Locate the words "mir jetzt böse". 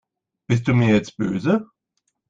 0.73-1.67